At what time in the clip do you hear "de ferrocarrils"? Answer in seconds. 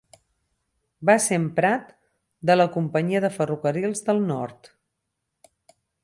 3.25-4.01